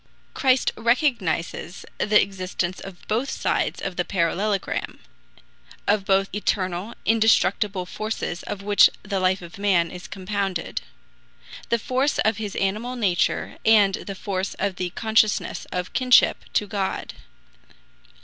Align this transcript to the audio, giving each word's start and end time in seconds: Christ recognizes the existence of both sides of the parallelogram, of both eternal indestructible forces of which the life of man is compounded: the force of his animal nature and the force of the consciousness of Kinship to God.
Christ 0.33 0.71
recognizes 0.75 1.85
the 1.99 2.19
existence 2.19 2.79
of 2.79 3.07
both 3.07 3.29
sides 3.29 3.79
of 3.83 3.97
the 3.97 4.03
parallelogram, 4.03 4.99
of 5.85 6.05
both 6.05 6.27
eternal 6.33 6.95
indestructible 7.05 7.85
forces 7.85 8.41
of 8.41 8.63
which 8.63 8.89
the 9.03 9.19
life 9.19 9.43
of 9.43 9.59
man 9.59 9.91
is 9.91 10.07
compounded: 10.07 10.81
the 11.69 11.77
force 11.77 12.17
of 12.17 12.37
his 12.37 12.55
animal 12.55 12.95
nature 12.95 13.59
and 13.63 13.93
the 13.93 14.15
force 14.15 14.55
of 14.55 14.77
the 14.77 14.89
consciousness 14.89 15.67
of 15.71 15.93
Kinship 15.93 16.45
to 16.53 16.65
God. 16.65 17.13